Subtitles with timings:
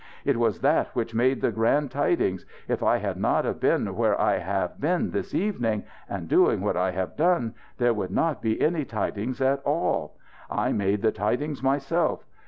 [0.25, 2.43] "It was that which made the grand tidings.
[2.67, 6.75] If I had not of been where I have been this evening and doing what
[6.75, 10.17] I have done there would not be any tidings at all.
[10.49, 12.25] I made the tidings myself.